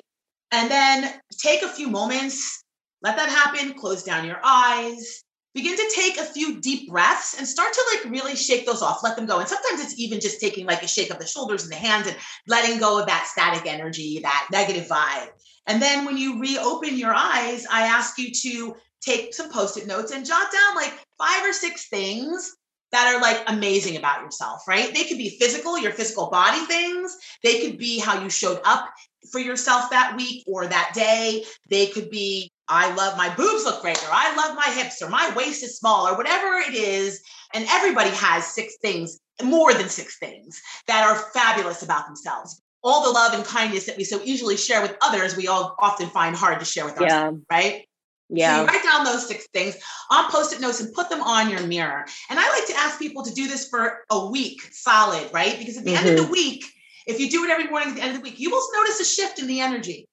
[0.50, 2.64] And then take a few moments,
[3.00, 5.22] let that happen, close down your eyes,
[5.54, 9.04] begin to take a few deep breaths and start to like really shake those off
[9.04, 11.62] let them go and sometimes it's even just taking like a shake of the shoulders
[11.62, 12.16] and the hands and
[12.48, 15.28] letting go of that static energy that negative vibe
[15.66, 20.12] and then when you reopen your eyes i ask you to take some post-it notes
[20.12, 22.56] and jot down like five or six things
[22.94, 24.94] that are like amazing about yourself, right?
[24.94, 27.16] They could be physical, your physical body things.
[27.42, 28.88] They could be how you showed up
[29.32, 31.44] for yourself that week or that day.
[31.68, 35.10] They could be I love my boobs look great, or I love my hips, or
[35.10, 37.20] my waist is small, or whatever it is.
[37.52, 42.62] And everybody has six things, more than six things that are fabulous about themselves.
[42.84, 46.08] All the love and kindness that we so easily share with others, we all often
[46.10, 47.02] find hard to share with yeah.
[47.02, 47.86] ourselves, right?
[48.28, 48.56] Yeah.
[48.56, 49.76] So you write down those six things
[50.10, 52.04] on post-it notes and put them on your mirror.
[52.30, 55.58] And I like to ask people to do this for a week solid, right?
[55.58, 56.06] Because at the mm-hmm.
[56.06, 56.32] end of the mm-hmm.
[56.32, 56.64] week,
[57.06, 59.00] if you do it every morning at the end of the week, you will notice
[59.00, 60.08] a shift in the energy.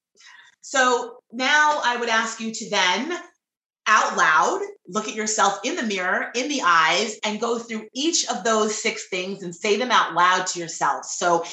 [0.62, 3.18] So now I would ask you to then
[3.88, 8.28] out loud look at yourself in the mirror, in the eyes, and go through each
[8.28, 11.06] of those six things and say them out loud to yourself.
[11.06, 11.46] So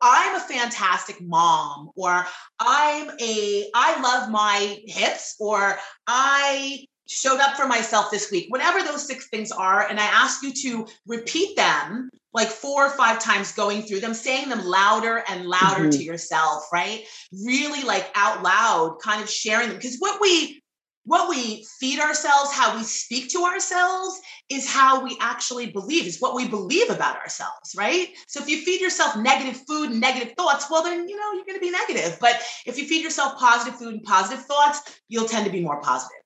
[0.00, 2.26] I'm a fantastic mom, or
[2.60, 8.82] I'm a, I love my hips, or I showed up for myself this week, whatever
[8.82, 9.86] those six things are.
[9.88, 14.14] And I ask you to repeat them like four or five times going through them,
[14.14, 15.90] saying them louder and louder mm-hmm.
[15.90, 17.04] to yourself, right?
[17.44, 19.76] Really like out loud, kind of sharing them.
[19.78, 20.62] Because what we
[21.08, 26.20] what we feed ourselves, how we speak to ourselves, is how we actually believe, is
[26.20, 28.08] what we believe about ourselves, right?
[28.26, 31.46] So if you feed yourself negative food and negative thoughts, well, then, you know, you're
[31.46, 32.18] going to be negative.
[32.20, 35.80] But if you feed yourself positive food and positive thoughts, you'll tend to be more
[35.80, 36.20] positive.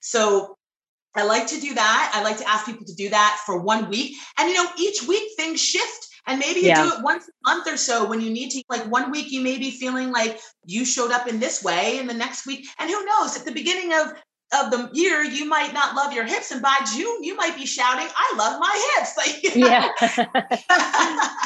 [0.00, 0.58] So
[1.16, 2.12] I like to do that.
[2.14, 4.16] I like to ask people to do that for one week.
[4.38, 6.08] And, you know, each week things shift.
[6.28, 6.82] And maybe you yeah.
[6.82, 8.62] do it once a month or so when you need to.
[8.68, 12.10] Like one week, you may be feeling like you showed up in this way, and
[12.10, 13.38] the next week, and who knows?
[13.38, 14.12] At the beginning of
[14.52, 17.66] of the year, you might not love your hips, and by June, you might be
[17.66, 19.88] shouting, "I love my hips!" Like, yeah.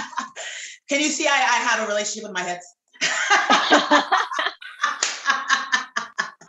[0.89, 1.27] Can you see?
[1.27, 2.67] I, I have a relationship with my hips.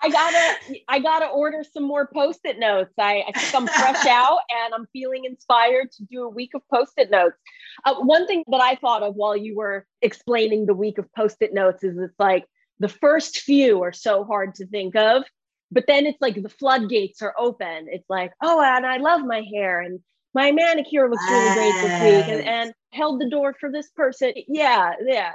[0.03, 2.93] I gotta I gotta order some more post-it notes.
[2.97, 6.61] I, I think I'm fresh out and I'm feeling inspired to do a week of
[6.73, 7.37] post-it notes.
[7.85, 11.53] Uh, one thing that I thought of while you were explaining the week of post-it
[11.53, 12.45] notes is it's like
[12.79, 15.23] the first few are so hard to think of,
[15.71, 17.87] but then it's like the floodgates are open.
[17.89, 19.99] It's like, oh, and I love my hair and
[20.33, 24.33] my manicure looks really great this week and, and held the door for this person.
[24.47, 25.33] Yeah, yeah.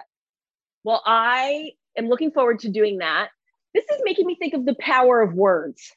[0.85, 3.29] Well, I am looking forward to doing that
[3.77, 5.93] this is making me think of the power of words,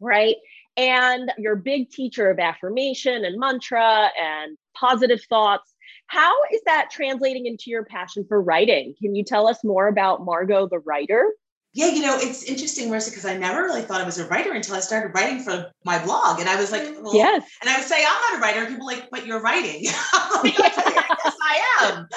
[0.00, 0.36] right?
[0.78, 5.74] And your big teacher of affirmation and mantra and positive thoughts.
[6.06, 8.94] How is that translating into your passion for writing?
[9.00, 11.30] Can you tell us more about Margot the writer?
[11.78, 14.52] Yeah, you know, it's interesting, Marissa, because I never really thought I was a writer
[14.52, 16.40] until I started writing for my blog.
[16.40, 17.48] And I was like, well, yes.
[17.60, 18.58] And I would say, I'm not a writer.
[18.64, 19.84] And people like, but you're writing.
[19.84, 19.94] like,
[20.58, 22.08] I guess I am.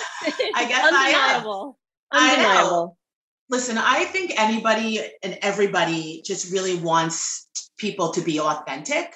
[0.56, 1.78] I guess Undeniable.
[2.12, 2.40] I am.
[2.40, 2.98] Undeniable.
[2.98, 7.48] I Listen, I think anybody and everybody just really wants
[7.78, 9.14] people to be authentic.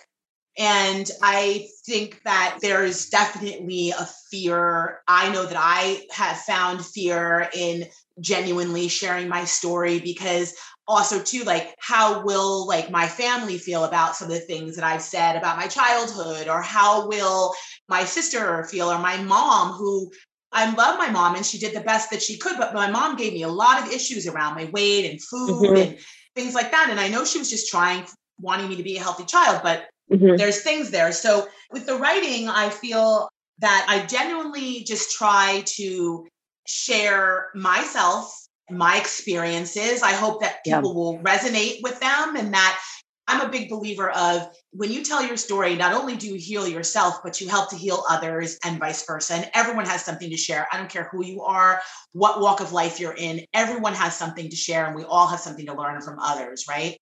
[0.59, 5.01] And I think that there's definitely a fear.
[5.07, 7.85] I know that I have found fear in
[8.19, 10.55] genuinely sharing my story because
[10.87, 14.85] also too like how will like my family feel about some of the things that
[14.85, 17.53] i've said about my childhood or how will
[17.89, 20.09] my sister feel or my mom who
[20.55, 23.17] I love my mom and she did the best that she could, but my mom
[23.17, 25.75] gave me a lot of issues around my weight and food mm-hmm.
[25.75, 25.97] and
[26.33, 26.87] things like that.
[26.89, 28.05] And I know she was just trying,
[28.39, 30.37] wanting me to be a healthy child, but mm-hmm.
[30.37, 31.11] there's things there.
[31.11, 33.27] So with the writing, I feel
[33.59, 36.25] that I genuinely just try to
[36.65, 38.33] share myself,
[38.69, 40.01] my experiences.
[40.01, 40.95] I hope that people yeah.
[40.95, 42.79] will resonate with them and that
[43.27, 46.67] I'm a big believer of when you tell your story, not only do you heal
[46.67, 49.35] yourself, but you help to heal others and vice versa.
[49.35, 50.67] And everyone has something to share.
[50.71, 54.49] I don't care who you are, what walk of life you're in, everyone has something
[54.49, 56.97] to share, and we all have something to learn from others, right?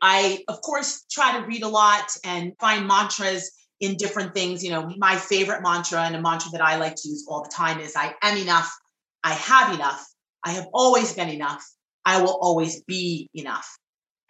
[0.00, 4.64] I, of course, try to read a lot and find mantras in different things.
[4.64, 7.50] You know, my favorite mantra and a mantra that I like to use all the
[7.50, 8.72] time is I am enough
[9.24, 10.06] I have enough.
[10.44, 11.64] I have always been enough.
[12.04, 13.68] I will always be enough.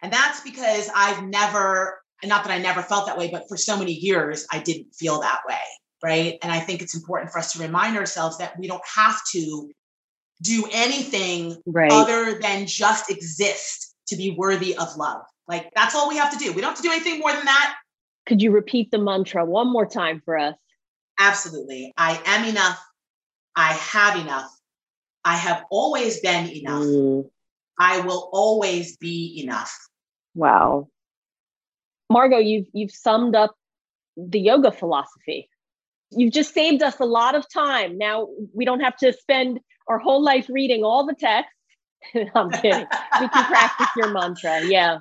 [0.01, 3.57] And that's because I've never, and not that I never felt that way, but for
[3.57, 5.57] so many years, I didn't feel that way.
[6.01, 6.37] Right.
[6.41, 9.69] And I think it's important for us to remind ourselves that we don't have to
[10.41, 11.91] do anything right.
[11.91, 15.21] other than just exist to be worthy of love.
[15.47, 16.53] Like that's all we have to do.
[16.53, 17.75] We don't have to do anything more than that.
[18.25, 20.55] Could you repeat the mantra one more time for us?
[21.19, 21.93] Absolutely.
[21.97, 22.79] I am enough.
[23.55, 24.49] I have enough.
[25.25, 26.83] I have always been enough.
[26.83, 27.29] Mm.
[27.79, 29.75] I will always be enough.
[30.35, 30.89] Wow.
[32.09, 33.55] Margot, you've you've summed up
[34.17, 35.49] the yoga philosophy.
[36.11, 37.97] You've just saved us a lot of time.
[37.97, 41.53] Now we don't have to spend our whole life reading all the texts.
[42.35, 42.85] I'm kidding.
[43.19, 44.65] we can practice your mantra.
[44.65, 44.99] Yeah.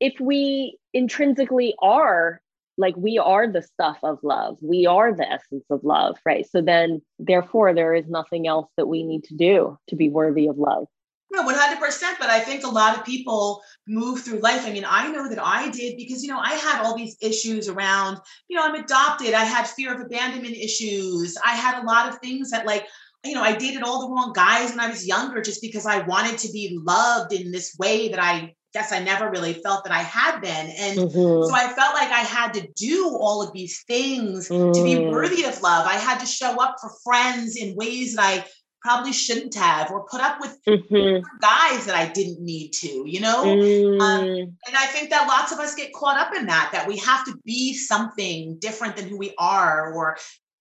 [0.00, 2.40] If we intrinsically are
[2.78, 6.60] like we are the stuff of love we are the essence of love right so
[6.60, 10.58] then therefore there is nothing else that we need to do to be worthy of
[10.58, 10.86] love
[11.32, 11.80] no, 100%.
[12.18, 14.64] But I think a lot of people move through life.
[14.64, 17.68] I mean, I know that I did because, you know, I had all these issues
[17.68, 19.34] around, you know, I'm adopted.
[19.34, 21.36] I had fear of abandonment issues.
[21.44, 22.86] I had a lot of things that, like,
[23.24, 26.02] you know, I dated all the wrong guys when I was younger just because I
[26.02, 29.92] wanted to be loved in this way that I guess I never really felt that
[29.92, 30.50] I had been.
[30.50, 31.48] And mm-hmm.
[31.48, 34.72] so I felt like I had to do all of these things mm.
[34.72, 35.10] to be mm.
[35.10, 35.86] worthy of love.
[35.86, 38.44] I had to show up for friends in ways that I
[38.82, 41.24] probably shouldn't have, or put up with mm-hmm.
[41.40, 43.42] guys that I didn't need to, you know?
[43.42, 44.00] Um, mm.
[44.00, 46.96] Um, and I think that lots of us get caught up in that, that we
[46.98, 50.18] have to be something different than who we are, or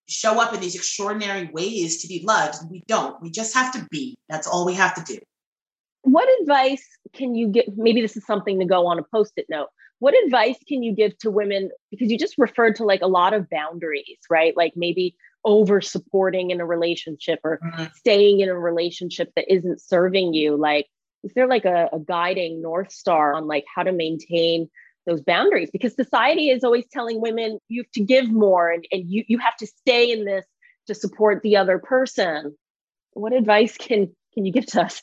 [0.07, 2.55] show up in these extraordinary ways to be loved.
[2.71, 3.21] We don't.
[3.21, 4.17] We just have to be.
[4.27, 5.19] That's all we have to do
[6.05, 7.65] what advice can you give?
[7.75, 9.69] Maybe this is something to go on a post it note.
[9.99, 11.69] What advice can you give to women?
[11.89, 14.55] Because you just referred to like a lot of boundaries, right?
[14.55, 17.85] Like maybe over supporting in a relationship or mm-hmm.
[17.95, 20.57] staying in a relationship that isn't serving you.
[20.57, 20.87] Like,
[21.23, 24.69] is there like a, a guiding North Star on like how to maintain
[25.05, 25.69] those boundaries?
[25.71, 29.37] Because society is always telling women you have to give more and, and you, you
[29.37, 30.45] have to stay in this
[30.87, 32.55] to support the other person.
[33.13, 35.01] What advice can can you give to us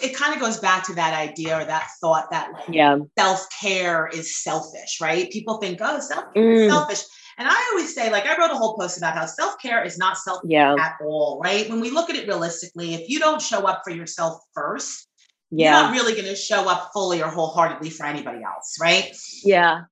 [0.00, 2.98] it kind of goes back to that idea or that thought that like yeah.
[3.18, 5.30] self-care is selfish, right?
[5.30, 6.68] People think, oh, self-care mm.
[6.68, 7.02] selfish.
[7.38, 10.16] And I always say, like, I wrote a whole post about how self-care is not
[10.16, 10.74] self yeah.
[10.78, 11.68] at all, right?
[11.68, 15.08] When we look at it realistically, if you don't show up for yourself first,
[15.50, 15.72] yeah.
[15.72, 19.16] you're not really going to show up fully or wholeheartedly for anybody else, right?
[19.42, 19.82] Yeah.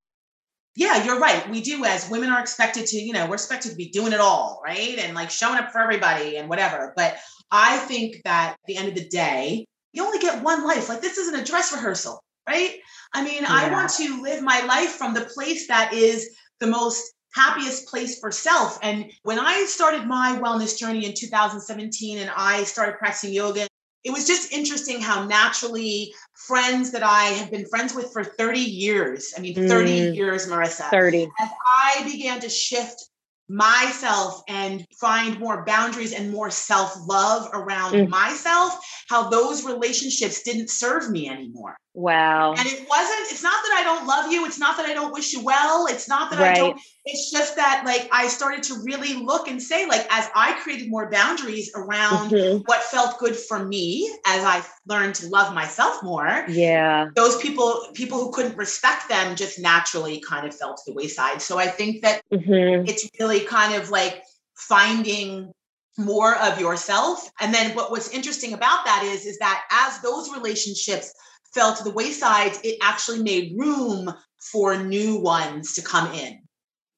[0.74, 1.48] Yeah, you're right.
[1.50, 4.20] We do as women are expected to, you know, we're expected to be doing it
[4.20, 4.98] all, right?
[4.98, 6.92] And like showing up for everybody and whatever.
[6.96, 7.16] But
[7.50, 10.88] I think that at the end of the day, you only get one life.
[10.88, 12.78] Like this isn't a dress rehearsal, right?
[13.12, 13.48] I mean, yeah.
[13.50, 18.18] I want to live my life from the place that is the most happiest place
[18.18, 18.78] for self.
[18.82, 23.66] And when I started my wellness journey in 2017 and I started practicing yoga,
[24.04, 28.58] it was just interesting how naturally friends that I have been friends with for 30
[28.58, 30.90] years, I mean, 30 mm, years, Marissa.
[30.90, 31.28] 30.
[31.40, 31.48] As
[31.84, 33.10] I began to shift
[33.52, 38.08] myself and find more boundaries and more self love around mm.
[38.08, 41.76] myself, how those relationships didn't serve me anymore.
[41.94, 42.54] Wow.
[42.54, 44.46] And it wasn't, it's not that I don't love you.
[44.46, 45.86] It's not that I don't wish you well.
[45.86, 46.56] It's not that right.
[46.56, 50.26] I don't, it's just that like I started to really look and say, like, as
[50.34, 52.62] I created more boundaries around mm-hmm.
[52.64, 56.46] what felt good for me, as I learned to love myself more.
[56.48, 57.08] Yeah.
[57.14, 61.42] Those people, people who couldn't respect them just naturally kind of fell to the wayside.
[61.42, 62.88] So I think that mm-hmm.
[62.88, 64.22] it's really kind of like
[64.56, 65.52] finding
[65.98, 67.30] more of yourself.
[67.38, 71.12] And then what was interesting about that is, is that as those relationships
[71.54, 76.40] fell to the wayside, it actually made room for new ones to come in,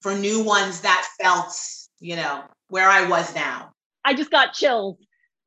[0.00, 1.52] for new ones that felt,
[2.00, 3.72] you know, where I was now.
[4.04, 4.98] I just got chills.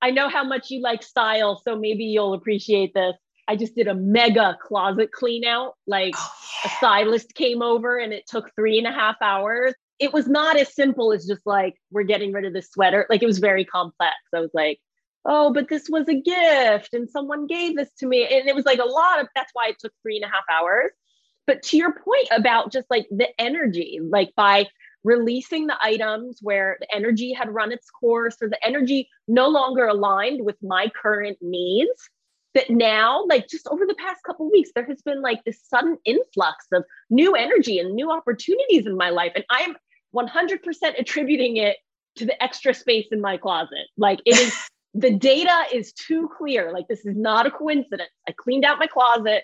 [0.02, 3.16] I know how much you like style, so maybe you'll appreciate this.
[3.48, 5.74] I just did a mega closet clean out.
[5.88, 6.32] Like oh,
[6.66, 6.72] yeah.
[6.72, 9.74] a stylist came over and it took three and a half hours.
[10.00, 13.08] It was not as simple as just like, we're getting rid of this sweater.
[13.10, 14.16] Like it was very complex.
[14.36, 14.80] I was like,
[15.26, 18.24] oh, but this was a gift and someone gave this to me.
[18.24, 20.44] And it was like a lot of that's why it took three and a half
[20.52, 20.92] hours.
[21.46, 24.68] But to your point about just like the energy, like by
[25.04, 29.88] releasing the items where the energy had run its course or the energy no longer
[29.88, 32.10] aligned with my current needs
[32.54, 35.98] that now like just over the past couple weeks there has been like this sudden
[36.06, 39.76] influx of new energy and new opportunities in my life and i am
[40.16, 40.60] 100%
[40.98, 41.78] attributing it
[42.16, 46.72] to the extra space in my closet like it is the data is too clear
[46.72, 49.44] like this is not a coincidence i cleaned out my closet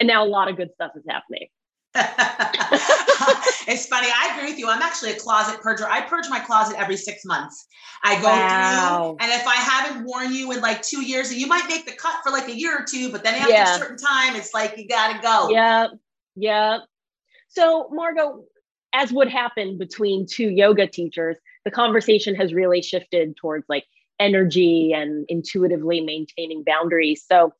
[0.00, 1.48] and now a lot of good stuff is happening
[3.68, 4.08] it's funny.
[4.08, 4.68] I agree with you.
[4.68, 5.84] I'm actually a closet purger.
[5.88, 7.66] I purge my closet every six months.
[8.04, 9.16] I go wow.
[9.18, 11.86] through, and if I haven't worn you in like two years, and you might make
[11.86, 13.76] the cut for like a year or two, but then after yeah.
[13.76, 15.48] a certain time, it's like you got to go.
[15.48, 15.86] Yeah.
[16.34, 16.80] Yeah.
[17.48, 18.44] So, Margot,
[18.92, 23.84] as would happen between two yoga teachers, the conversation has really shifted towards like
[24.18, 27.24] energy and intuitively maintaining boundaries.
[27.26, 27.52] So,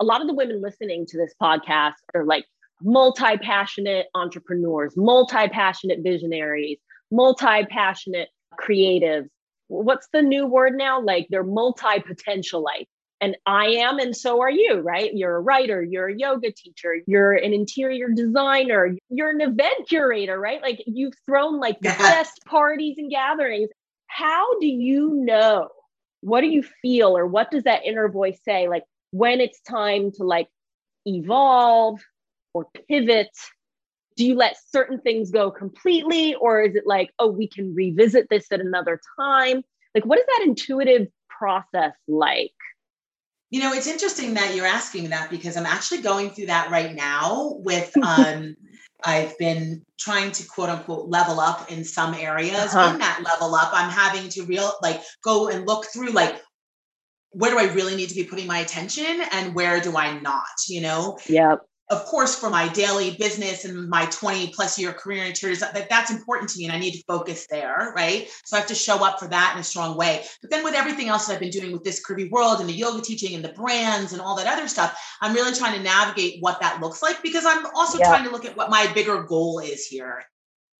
[0.00, 2.46] a lot of the women listening to this podcast are like
[2.82, 6.78] multi passionate entrepreneurs, multi passionate visionaries,
[7.10, 8.28] multi passionate
[8.60, 9.28] creatives.
[9.68, 11.00] What's the new word now?
[11.00, 12.86] Like they're multi potentialite.
[13.20, 15.10] And I am, and so are you, right?
[15.14, 20.38] You're a writer, you're a yoga teacher, you're an interior designer, you're an event curator,
[20.38, 20.60] right?
[20.60, 23.70] Like you've thrown like the best parties and gatherings.
[24.08, 25.68] How do you know?
[26.24, 28.68] What do you feel, or what does that inner voice say?
[28.68, 30.48] Like when it's time to like
[31.06, 32.00] evolve,
[32.54, 33.30] or pivot?
[34.16, 36.34] Do you let certain things go completely?
[36.36, 39.62] Or is it like, oh, we can revisit this at another time?
[39.94, 42.52] Like, what is that intuitive process like?
[43.50, 46.94] You know, it's interesting that you're asking that because I'm actually going through that right
[46.94, 48.56] now with um
[49.06, 52.74] I've been trying to quote unquote level up in some areas.
[52.74, 52.92] Uh-huh.
[52.92, 56.40] In that level up, I'm having to real like go and look through like
[57.30, 60.44] where do I really need to be putting my attention and where do I not,
[60.68, 61.18] you know?
[61.26, 61.56] Yeah
[61.90, 65.88] of course, for my daily business and my 20 plus year career in interiors, that,
[65.90, 68.28] that's important to me and I need to focus there, right?
[68.46, 70.24] So I have to show up for that in a strong way.
[70.40, 72.72] But then with everything else that I've been doing with this curvy world and the
[72.72, 76.40] yoga teaching and the brands and all that other stuff, I'm really trying to navigate
[76.40, 78.08] what that looks like because I'm also yeah.
[78.08, 80.24] trying to look at what my bigger goal is here.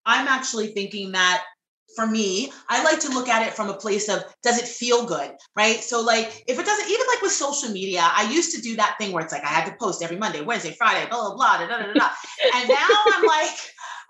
[0.06, 1.44] I'm actually thinking that
[1.94, 5.04] for me, I like to look at it from a place of does it feel
[5.04, 5.76] good, right?
[5.76, 8.96] So, like, if it doesn't, even like with social media, I used to do that
[8.98, 11.58] thing where it's like I had to post every Monday, Wednesday, Friday, blah, blah, blah,
[11.58, 12.08] da, da, da, da.
[12.54, 13.56] and now I'm like,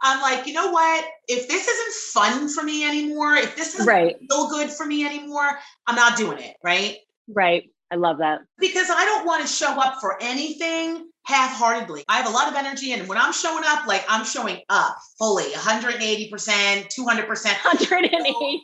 [0.03, 1.05] I'm like, you know what?
[1.29, 4.17] If this isn't fun for me anymore, if this doesn't right.
[4.31, 6.99] feel good for me anymore, I'm not doing it, right?
[7.29, 7.71] Right.
[7.91, 8.41] I love that.
[8.59, 12.05] Because I don't want to show up for anything half-heartedly.
[12.09, 14.97] I have a lot of energy and when I'm showing up, like I'm showing up
[15.19, 16.99] fully 180%, 200%.
[16.99, 18.63] 180.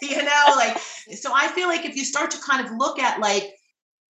[0.00, 0.78] You know, like
[1.16, 3.52] so I feel like if you start to kind of look at like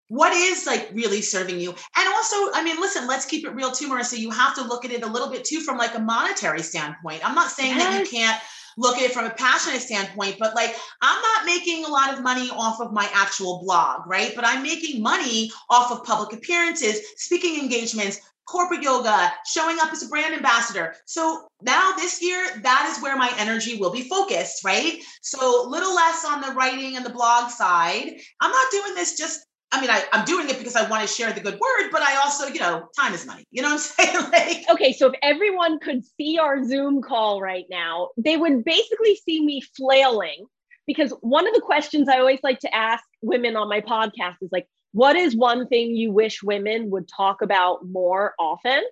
[0.09, 3.71] what is like really serving you and also i mean listen let's keep it real
[3.71, 5.99] too marissa you have to look at it a little bit too from like a
[5.99, 7.83] monetary standpoint i'm not saying yes.
[7.83, 8.41] that you can't
[8.79, 12.23] look at it from a passionate standpoint, but like I'm not making a lot of
[12.23, 14.33] money off of my actual blog, right?
[14.35, 20.03] But I'm making money off of public appearances, speaking engagements, corporate yoga, showing up as
[20.03, 20.95] a brand ambassador.
[21.05, 25.03] So now this year, that is where my energy will be focused, right?
[25.21, 28.19] So little less on the writing and the blog side.
[28.41, 31.09] I'm not doing this just I mean, I, I'm doing it because I want to
[31.09, 33.45] share the good word, but I also, you know, time is money.
[33.51, 34.31] You know what I'm saying?
[34.33, 39.17] like, okay, so if everyone could see our Zoom call right now, they would basically
[39.17, 40.47] see me flailing
[40.87, 44.51] because one of the questions I always like to ask women on my podcast is
[44.51, 48.83] like, what is one thing you wish women would talk about more often?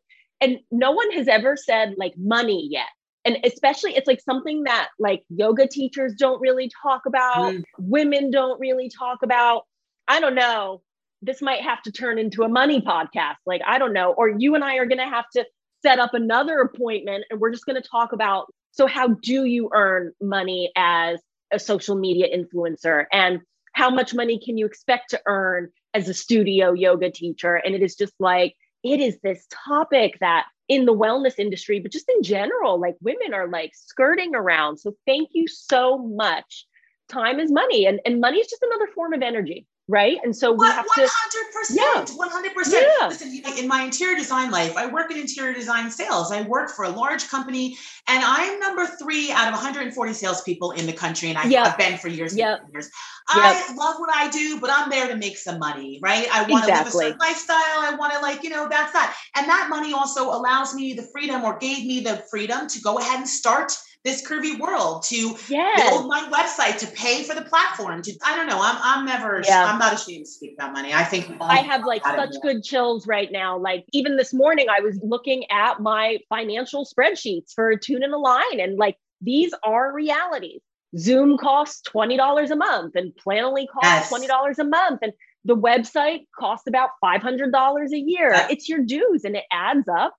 [0.42, 2.88] And no one has ever said like money yet.
[3.24, 7.64] And especially, it's like something that like yoga teachers don't really talk about, mm.
[7.78, 9.64] women don't really talk about
[10.08, 10.82] I don't know,
[11.22, 13.36] this might have to turn into a money podcast.
[13.44, 14.12] Like, I don't know.
[14.12, 15.44] Or you and I are going to have to
[15.82, 19.70] set up another appointment and we're just going to talk about so, how do you
[19.72, 21.18] earn money as
[21.50, 23.06] a social media influencer?
[23.10, 23.40] And
[23.72, 27.56] how much money can you expect to earn as a studio yoga teacher.
[27.56, 28.54] And it is just like,
[28.84, 33.32] it is this topic that in the wellness industry, but just in general, like women
[33.32, 34.76] are like skirting around.
[34.76, 36.66] So thank you so much.
[37.08, 40.18] Time is money, and, and money is just another form of energy right?
[40.24, 41.76] And so we have 100%, to 100%.
[41.76, 42.04] Yeah.
[42.04, 42.72] 100%.
[42.72, 43.08] Yeah.
[43.08, 46.32] Listen, in my interior design life, I work in interior design sales.
[46.32, 47.76] I work for a large company
[48.08, 51.28] and I'm number three out of 140 salespeople in the country.
[51.28, 51.66] And I yep.
[51.66, 52.62] have been for years yep.
[52.64, 52.86] and years.
[53.34, 53.38] Yep.
[53.38, 56.28] I love what I do, but I'm there to make some money, right?
[56.32, 56.74] I want to exactly.
[56.74, 57.56] live a certain lifestyle.
[57.58, 59.16] I want to like, you know, that's that.
[59.36, 62.98] And that money also allows me the freedom or gave me the freedom to go
[62.98, 63.72] ahead and start
[64.06, 65.90] this curvy world to yes.
[65.90, 69.42] build my website to pay for the platform to i don't know i'm, I'm never
[69.44, 69.64] yeah.
[69.66, 73.06] i'm not ashamed to speak about money i think i have like such good chills
[73.08, 78.04] right now like even this morning i was looking at my financial spreadsheets for tune
[78.04, 80.60] and align and like these are realities
[80.96, 84.28] zoom costs $20 a month and planoly costs yes.
[84.30, 85.12] $20 a month and
[85.44, 88.50] the website costs about $500 a year yes.
[88.52, 90.14] it's your dues and it adds up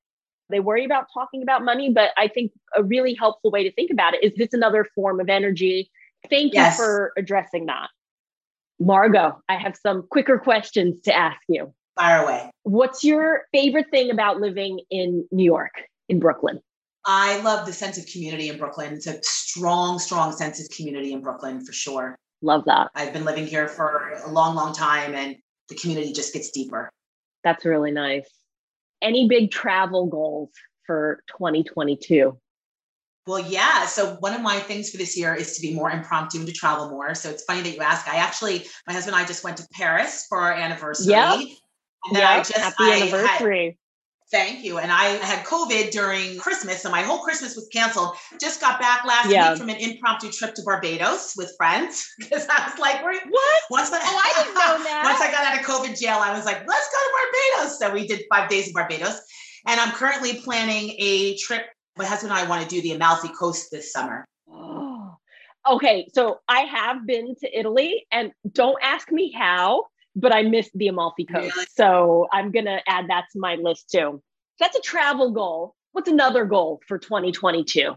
[0.50, 3.92] they worry about talking about money, but I think a really helpful way to think
[3.92, 5.92] about it is this another form of energy.
[6.30, 6.78] Thank yes.
[6.78, 7.90] you for addressing that.
[8.80, 11.74] Margot, I have some quicker questions to ask you.
[11.96, 12.50] Fire away.
[12.64, 15.74] What's your favorite thing about living in New York,
[16.10, 16.62] in Brooklyn?
[17.06, 18.94] I love the sense of community in Brooklyn.
[18.94, 22.16] It's a strong, strong sense of community in Brooklyn for sure.
[22.42, 22.92] Love that.
[22.94, 25.38] I've been living here for a long, long time and
[25.70, 26.90] the community just gets deeper.
[27.44, 28.30] That's really nice
[29.02, 30.52] any big travel goals
[30.86, 32.38] for 2022?
[33.28, 33.86] Well, yeah.
[33.86, 36.54] So one of my things for this year is to be more impromptu and to
[36.54, 37.14] travel more.
[37.14, 38.08] So it's funny that you ask.
[38.08, 41.12] I actually, my husband and I just went to Paris for our anniversary.
[41.12, 41.34] Yeah.
[41.34, 42.30] And then yep.
[42.30, 43.66] I just happy I anniversary.
[43.66, 43.76] Had,
[44.30, 44.78] Thank you.
[44.78, 48.18] And I had COVID during Christmas, so my whole Christmas was canceled.
[48.42, 49.52] Just got back last yeah.
[49.52, 53.62] week from an impromptu trip to Barbados with friends because I was like, what?
[53.70, 54.97] Once I, oh, I didn't know that.
[55.18, 57.80] Once I got out of COVID jail, I was like, let's go to Barbados.
[57.80, 59.20] So we did five days in Barbados.
[59.66, 61.66] And I'm currently planning a trip.
[61.98, 64.26] My husband and I want to do the Amalfi Coast this summer.
[64.48, 65.16] Oh,
[65.72, 66.08] okay.
[66.14, 69.86] So I have been to Italy, and don't ask me how
[70.18, 71.56] but I missed the Amalfi Coast.
[71.56, 71.68] Really?
[71.76, 74.22] So I'm going to add that to my list too.
[74.60, 75.76] That's a travel goal.
[75.92, 77.94] What's another goal for 2022?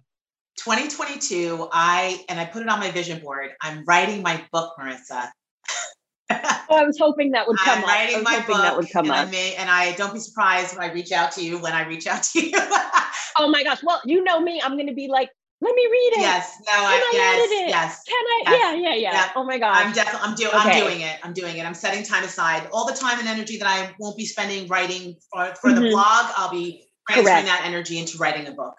[0.58, 5.30] 2022, I, and I put it on my vision board, I'm writing my book, Marissa.
[6.30, 7.90] I was hoping that would come I'm up.
[7.90, 9.28] Writing I was my hoping book, that would come and up.
[9.28, 11.86] I may, and I don't be surprised when I reach out to you when I
[11.86, 12.52] reach out to you.
[13.36, 13.82] oh my gosh.
[13.82, 14.60] Well, you know me.
[14.62, 16.20] I'm going to be like, let me read it.
[16.20, 16.56] Yes.
[16.60, 16.72] No.
[16.72, 17.50] Can I, I yes.
[17.50, 17.68] It?
[17.68, 18.04] Yes.
[18.04, 18.42] Can I?
[18.46, 18.60] Yes.
[18.60, 18.74] Yeah.
[18.74, 18.94] Yeah.
[18.94, 19.12] Yeah.
[19.12, 19.30] Yeah.
[19.36, 19.76] Oh my god.
[19.76, 20.28] I'm definitely.
[20.28, 20.54] I'm doing.
[20.54, 20.70] Okay.
[20.70, 21.18] I'm doing it.
[21.22, 21.66] I'm doing it.
[21.66, 22.68] I'm setting time aside.
[22.72, 25.82] All the time and energy that I won't be spending writing for, for mm-hmm.
[25.82, 27.46] the blog, I'll be transferring Correct.
[27.46, 28.74] that energy into writing a book.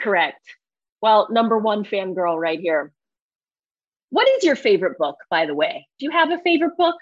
[0.00, 0.40] Correct.
[1.02, 2.92] Well, number one fangirl right here.
[4.12, 5.86] What is your favorite book, by the way?
[5.98, 6.96] Do you have a favorite book?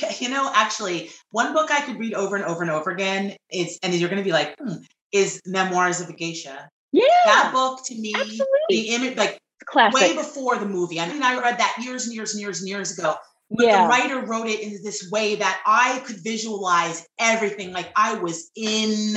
[0.00, 3.36] Yeah, you know, actually, one book I could read over and over and over again
[3.52, 4.78] is, and you're going to be like, hmm,
[5.12, 6.68] is Memoirs of a Geisha.
[6.92, 7.04] Yeah.
[7.26, 8.46] That book to me, Absolutely.
[8.70, 10.00] the image, like Classic.
[10.00, 10.98] way before the movie.
[10.98, 13.14] I mean, I read that years and years and years and years ago.
[13.50, 13.82] But yeah.
[13.82, 17.72] the writer wrote it in this way that I could visualize everything.
[17.72, 19.16] Like I was in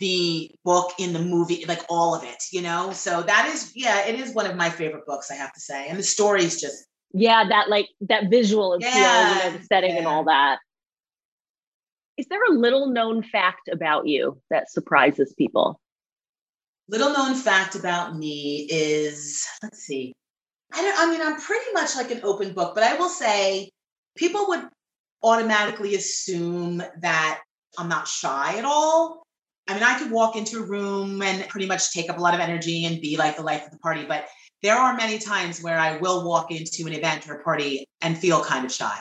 [0.00, 2.92] the book, in the movie, like all of it, you know?
[2.92, 5.88] So that is, yeah, it is one of my favorite books, I have to say.
[5.88, 6.86] And the story is just.
[7.12, 9.44] Yeah, that like that visual appeal, yeah.
[9.44, 9.98] you know, the setting yeah.
[9.98, 10.58] and all that.
[12.16, 15.80] Is there a little known fact about you that surprises people?
[16.88, 20.12] Little known fact about me is let's see.
[20.72, 23.70] I don't I mean I'm pretty much like an open book, but I will say
[24.16, 24.68] people would
[25.22, 27.40] automatically assume that
[27.78, 29.22] I'm not shy at all.
[29.70, 32.34] I mean, I could walk into a room and pretty much take up a lot
[32.34, 34.26] of energy and be like the life of the party, but
[34.62, 38.18] there are many times where I will walk into an event or a party and
[38.18, 39.00] feel kind of shy.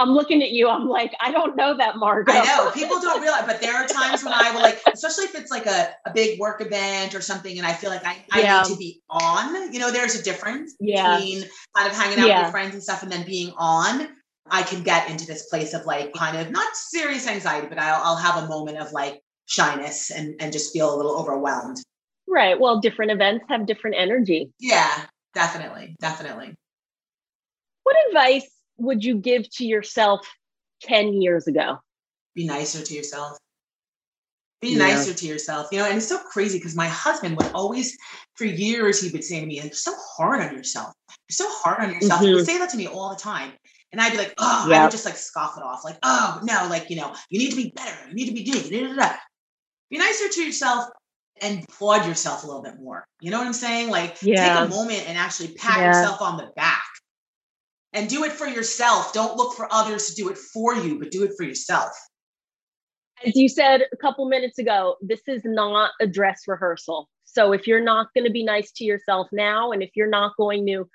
[0.00, 0.68] I'm looking at you.
[0.68, 2.32] I'm like, I don't know that, Margot.
[2.32, 5.34] I know people don't realize, but there are times when I will like, especially if
[5.34, 8.40] it's like a, a big work event or something, and I feel like I, I
[8.40, 8.62] yeah.
[8.62, 9.72] need to be on.
[9.72, 11.16] You know, there's a difference yeah.
[11.16, 11.44] between
[11.76, 12.42] kind of hanging out yeah.
[12.42, 14.08] with friends and stuff and then being on.
[14.50, 18.02] I can get into this place of like kind of not serious anxiety, but I'll,
[18.02, 21.78] I'll have a moment of like shyness and, and just feel a little overwhelmed.
[22.26, 22.58] Right.
[22.58, 24.50] Well, different events have different energy.
[24.58, 25.96] Yeah, definitely.
[26.00, 26.54] Definitely.
[27.82, 30.26] What advice would you give to yourself
[30.82, 31.78] 10 years ago?
[32.34, 33.38] Be nicer to yourself.
[34.60, 34.78] Be yeah.
[34.78, 35.68] nicer to yourself.
[35.70, 37.96] You know, and it's so crazy because my husband would always,
[38.34, 40.92] for years, he would say to me, You're so hard on yourself.
[41.28, 42.20] You're so hard on yourself.
[42.20, 42.26] Mm-hmm.
[42.26, 42.52] He would mm-hmm.
[42.52, 43.52] say that to me all the time.
[43.92, 44.76] And I'd be like, oh, yep.
[44.76, 47.50] I would just like scoff it off, like, oh no, like, you know, you need
[47.50, 48.08] to be better.
[48.08, 49.16] You need to be doing it.
[49.94, 50.88] Be nicer to yourself
[51.40, 53.06] and applaud yourself a little bit more.
[53.20, 53.90] You know what I'm saying?
[53.90, 54.58] Like yeah.
[54.58, 55.86] take a moment and actually pat yeah.
[55.86, 56.82] yourself on the back
[57.92, 59.12] and do it for yourself.
[59.12, 61.92] Don't look for others to do it for you, but do it for yourself.
[63.24, 67.08] As you said a couple minutes ago, this is not a dress rehearsal.
[67.22, 70.32] So if you're not going to be nice to yourself now, and if you're not
[70.36, 70.88] going to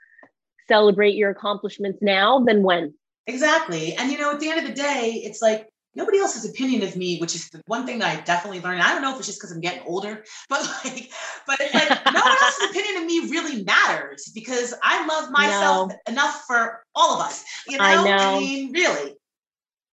[0.67, 2.93] celebrate your accomplishments now, then when?
[3.27, 3.93] Exactly.
[3.93, 5.69] And you know, at the end of the day, it's like
[5.99, 8.81] nobody else's opinion of me, which is the one thing that I definitely learned.
[8.81, 11.11] I don't know if it's just because I'm getting older, but like,
[11.45, 15.91] but it's like no one else's opinion of me really matters because I love myself
[15.91, 16.11] no.
[16.13, 17.43] enough for all of us.
[17.67, 17.83] You know?
[17.83, 18.37] I, know.
[18.37, 19.13] I mean, really.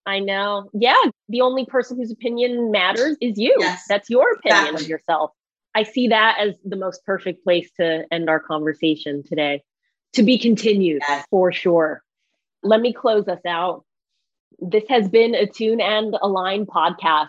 [0.07, 0.71] I know.
[0.73, 1.03] Yeah.
[1.29, 3.57] The only person whose opinion matters is you.
[3.59, 3.83] Yes.
[3.89, 4.85] That's your opinion exactly.
[4.85, 5.33] of yourself.
[5.75, 9.65] I see that as the most perfect place to end our conversation today.
[10.13, 11.27] To be continued yes.
[11.29, 12.03] for sure.
[12.63, 13.85] Let me close us out.
[14.59, 17.29] This has been a Tune and Align podcast.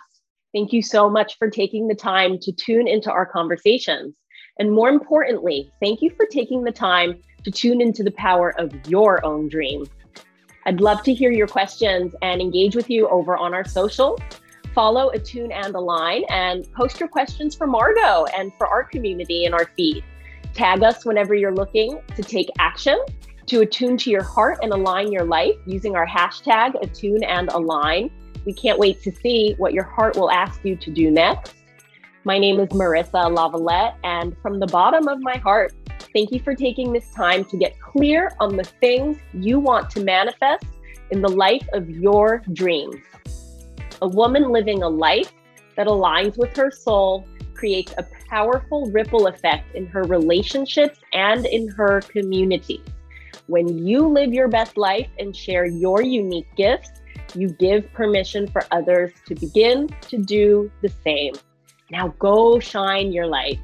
[0.54, 4.16] Thank you so much for taking the time to tune into our conversations.
[4.60, 8.74] And more importantly, thank you for taking the time to tune into the power of
[8.88, 9.86] your own dream.
[10.66, 14.18] I'd love to hear your questions and engage with you over on our social.
[14.74, 19.54] Follow Attune and Align and post your questions for Margot and for our community in
[19.54, 20.02] our feed.
[20.54, 22.98] Tag us whenever you're looking to take action
[23.48, 28.12] to attune to your heart and align your life using our hashtag attune and align.
[28.46, 31.54] We can't wait to see what your heart will ask you to do next.
[32.26, 35.74] My name is Marissa Lavalette, and from the bottom of my heart,
[36.14, 40.04] thank you for taking this time to get clear on the things you want to
[40.04, 40.66] manifest
[41.12, 42.98] in the life of your dreams.
[44.02, 45.32] A woman living a life
[45.78, 51.70] that aligns with her soul creates a powerful ripple effect in her relationships and in
[51.70, 52.84] her community.
[53.48, 56.92] When you live your best life and share your unique gifts,
[57.34, 61.34] you give permission for others to begin to do the same.
[61.90, 63.60] Now go shine your light.